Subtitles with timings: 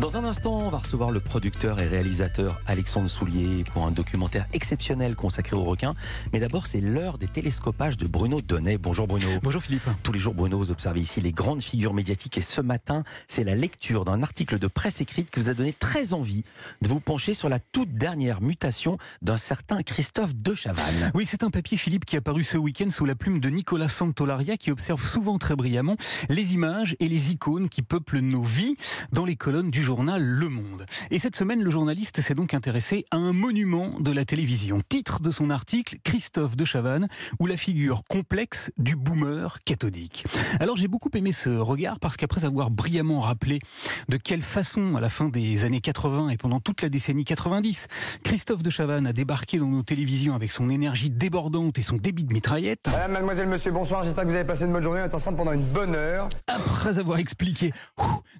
[0.00, 4.44] Dans un instant, on va recevoir le producteur et réalisateur Alexandre Soulier pour un documentaire
[4.52, 5.94] exceptionnel consacré aux requins.
[6.32, 8.76] Mais d'abord, c'est l'heure des télescopages de Bruno Donnet.
[8.76, 9.28] Bonjour Bruno.
[9.44, 9.88] Bonjour Philippe.
[10.02, 13.44] Tous les jours, Bruno, vous observez ici les grandes figures médiatiques et ce matin, c'est
[13.44, 16.42] la lecture d'un article de presse écrite qui vous a donné très envie
[16.82, 21.12] de vous pencher sur la toute dernière mutation d'un certain Christophe de Chavannes.
[21.14, 23.88] Oui, c'est un papier Philippe qui a paru ce week-end sous la plume de Nicolas
[23.88, 25.96] Santolaria qui observe souvent très brillamment
[26.28, 28.76] les images et les icônes qui peuplent nos vies
[29.12, 30.86] dans les colonnes du journal Le Monde.
[31.10, 34.80] Et cette semaine, le journaliste s'est donc intéressé à un monument de la télévision.
[34.88, 37.06] Titre de son article, Christophe de Chavannes,
[37.38, 40.24] ou la figure complexe du boomer cathodique.
[40.58, 43.60] Alors j'ai beaucoup aimé ce regard parce qu'après avoir brillamment rappelé
[44.08, 47.86] de quelle façon, à la fin des années 80 et pendant toute la décennie 90,
[48.22, 52.24] Christophe de Chavannes a débarqué dans nos télévisions avec son énergie débordante et son débit
[52.24, 52.86] de mitraillette.
[52.86, 54.02] Madame, mademoiselle, monsieur, bonsoir.
[54.02, 55.02] J'espère que vous avez passé une bonne journée.
[55.02, 56.30] On est ensemble pendant une bonne heure.
[56.46, 57.72] Après avoir expliqué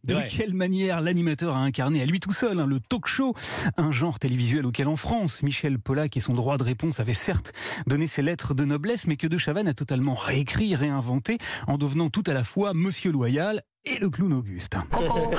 [0.05, 1.03] de quelle manière
[1.43, 3.35] a incarné à lui tout seul hein, le talk show,
[3.77, 7.53] un genre télévisuel auquel en France, Michel Pollack et son droit de réponse avaient certes
[7.87, 12.11] donné ses lettres de noblesse, mais que De Chavannes a totalement réécrit, réinventé, en devenant
[12.11, 14.77] tout à la fois Monsieur Loyal et le clown Auguste.
[14.91, 15.35] Coco.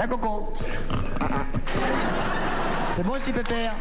[0.00, 0.54] Un coco.
[2.92, 3.74] C'est bon aussi, Pépère.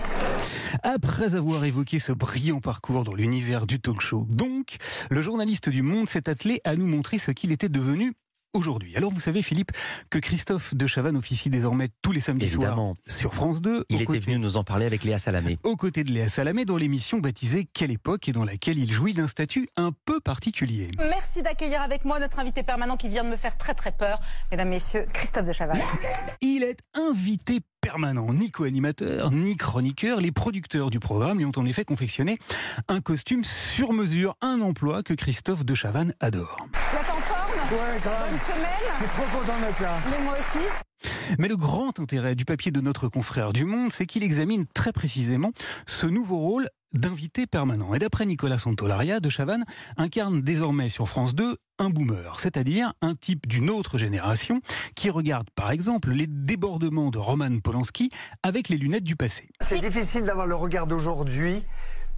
[0.84, 4.78] Après avoir évoqué ce brillant parcours dans l'univers du talk show, donc,
[5.10, 8.14] le journaliste du Monde s'est attelé à nous montrer ce qu'il était devenu
[8.54, 8.96] aujourd'hui.
[8.98, 9.72] Alors vous savez Philippe
[10.10, 12.94] que Christophe de Chavannes officie désormais tous les samedis Évidemment.
[13.08, 13.86] sur France 2.
[13.90, 15.58] Il était venu nous en parler avec Léa Salamé.
[15.64, 19.14] aux côtés de Léa Salamé dans l'émission baptisée Quelle époque et dans laquelle il jouit
[19.14, 20.90] d'un statut un peu particulier.
[20.98, 24.20] Merci d'accueillir avec moi notre invité permanent qui vient de me faire très très peur,
[24.52, 25.82] mesdames, messieurs, Christophe de Chavannes.
[26.42, 30.20] Il est invité permanent, ni co-animateur, ni chroniqueur.
[30.22, 32.38] Les producteurs du programme lui ont en effet confectionné
[32.88, 36.58] un costume sur mesure, un emploi que Christophe de Chavannes adore.
[36.74, 38.38] Vous êtes en forme Ouais, quand Bonne même.
[38.38, 39.98] Je semaine suis trop content d'être là.
[40.10, 40.68] Mais moi aussi.
[41.40, 44.92] Mais le grand intérêt du papier de notre confrère du Monde, c'est qu'il examine très
[44.92, 45.54] précisément
[45.88, 47.94] ce nouveau rôle d'invité permanent.
[47.94, 49.64] Et d'après Nicolas Santolaria, De Chavannes
[49.96, 54.60] incarne désormais sur France 2 un boomer, c'est-à-dire un type d'une autre génération
[54.94, 58.12] qui regarde par exemple les débordements de Roman Polanski
[58.44, 59.48] avec les lunettes du passé.
[59.62, 61.64] C'est difficile d'avoir le regard d'aujourd'hui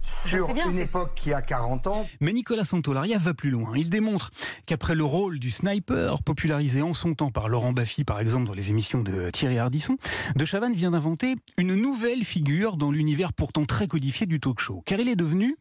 [0.04, 2.06] sur bien, une époque qui a 40 ans.
[2.20, 3.72] Mais Nicolas Santolaria va plus loin.
[3.76, 4.30] Il démontre
[4.66, 8.52] qu'après le rôle du sniper, popularisé en son temps par Laurent Baffy, par exemple, dans
[8.52, 9.96] les émissions de Thierry Ardisson,
[10.36, 14.82] De Chavannes vient d'inventer une nouvelle figure dans l'univers pourtant très codifié du talk show.
[14.84, 15.56] Car il est devenu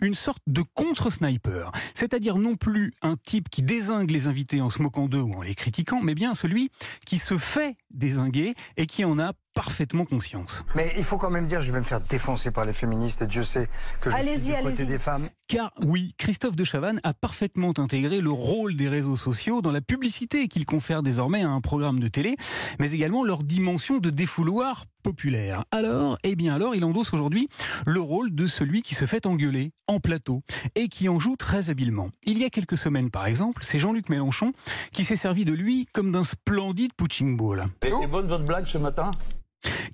[0.00, 1.72] une sorte de contre-sniper.
[1.94, 5.42] C'est-à-dire non plus un type qui désingue les invités en se moquant d'eux ou en
[5.42, 6.70] les critiquant, mais bien celui
[7.04, 10.64] qui se fait désinguer et qui en a parfaitement conscience.
[10.76, 13.26] Mais il faut quand même dire, je vais me faire défoncer par les féministes et
[13.26, 13.68] Dieu sait
[14.00, 15.28] que je suis Allez-y, du côté des femmes.
[15.48, 19.80] Car oui, Christophe de Chavannes a parfaitement intégré le rôle des réseaux sociaux dans la
[19.80, 22.36] publicité qu'il confère désormais à un programme de télé,
[22.78, 25.64] mais également leur dimension de défouloir populaire.
[25.72, 27.48] Alors, eh bien alors, il endosse aujourd'hui
[27.84, 30.42] le rôle de celui qui se fait engueuler en plateau
[30.76, 32.10] et qui en joue très habilement.
[32.22, 34.52] Il y a quelques semaines, par exemple, c'est Jean-Luc Mélenchon
[34.92, 37.64] qui s'est servi de lui comme d'un splendide punching ball.
[37.80, 39.10] Elle était bonne votre blague ce matin?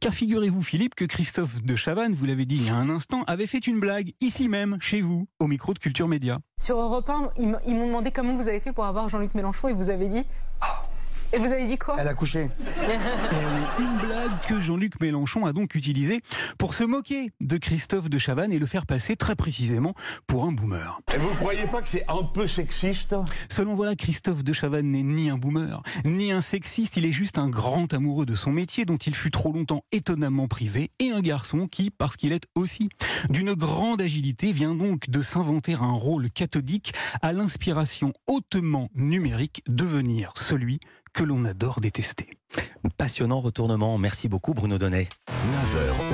[0.01, 3.23] Car figurez-vous, Philippe, que Christophe de Chavannes, vous l'avez dit il y a un instant,
[3.27, 6.39] avait fait une blague ici même, chez vous, au micro de Culture Média.
[6.61, 9.73] Sur Europe 1, ils m'ont demandé comment vous avez fait pour avoir Jean-Luc Mélenchon et
[9.73, 10.25] vous avez dit.
[11.35, 12.49] Et vous avez dit quoi Elle a couché.
[13.81, 16.21] Une blague que Jean-Luc Mélenchon a donc utilisée
[16.59, 19.95] pour se moquer de Christophe de Chavannes et le faire passer très précisément
[20.29, 21.01] pour un boomer.
[21.13, 23.17] Et vous croyez pas que c'est un peu sexiste?
[23.49, 27.37] Selon voilà, Christophe de Chavannes n'est ni un boomer, ni un sexiste, il est juste
[27.37, 31.21] un grand amoureux de son métier dont il fut trop longtemps étonnamment privé et un
[31.21, 32.91] garçon qui, parce qu'il est aussi
[33.29, 36.93] d'une grande agilité, vient donc de s'inventer un rôle cathodique
[37.23, 40.79] à l'inspiration hautement numérique, devenir celui
[41.15, 42.29] que l'on adore détester.
[42.99, 43.97] Passionnant retournement.
[43.97, 45.09] Merci beaucoup Bruno Donnet.
[45.31, 46.05] 9h,